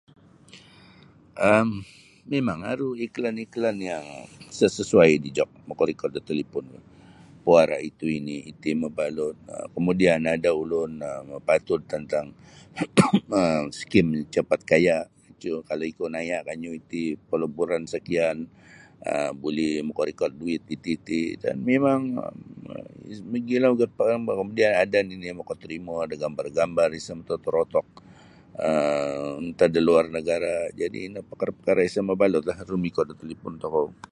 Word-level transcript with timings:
um 1.49 1.69
mimang 2.31 2.61
aru 2.71 2.89
iklan-iklan 3.05 3.77
yang 3.89 4.05
sa' 4.57 4.73
sasuai 4.77 5.11
dijok 5.23 5.49
makarikot 5.69 6.11
da 6.13 6.21
taliponku 6.29 6.77
mapuara' 7.35 7.79
itu 7.89 8.05
ini 8.19 8.37
iti 8.51 8.69
mabalut 8.81 9.35
um 9.53 9.65
kamudian 9.75 10.21
ada 10.35 10.49
ulun 10.61 10.91
um 11.09 11.21
mapatud 11.31 11.81
tantang 11.91 12.27
um 13.37 13.63
skim 13.79 14.07
capat 14.35 14.59
kaya' 14.71 15.05
cua' 15.41 15.63
kalau 15.69 15.85
ikou 15.91 16.07
naya' 16.15 16.41
kanyu 16.47 16.71
iti 16.81 17.03
palaburan 17.29 17.83
sakian 17.93 18.37
um 19.11 19.31
buli 19.41 19.69
makarikot 19.89 20.31
duit 20.41 20.63
iti-iti 20.75 21.21
dan 21.43 21.55
mimang 21.67 22.03
mogilo 23.31 23.67
ogu 23.73 23.85
pakara'. 23.97 24.73
Ada 24.83 24.99
nini' 25.07 25.37
makatarimo 25.39 25.93
da 26.09 26.15
gambar-gambar 26.23 26.89
isa' 26.99 27.17
matotorotok 27.17 27.87
um 28.65 29.39
antad 29.47 29.71
da 29.75 29.79
luar 29.87 30.05
nagara' 30.15 30.63
jadi' 30.79 31.01
ino 31.09 31.19
pakara'-pakara' 31.29 31.85
isa' 31.89 32.05
mabalutlah 32.09 32.57
rumikot 32.71 33.05
da 33.09 33.13
talipon 33.21 33.55
tokou. 33.63 34.05